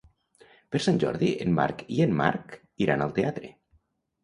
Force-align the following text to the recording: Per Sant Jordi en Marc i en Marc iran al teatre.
Per 0.75 0.81
Sant 0.85 0.97
Jordi 1.03 1.29
en 1.45 1.53
Marc 1.59 1.85
i 1.99 2.03
en 2.07 2.17
Marc 2.23 2.59
iran 2.89 3.07
al 3.09 3.17
teatre. 3.21 3.55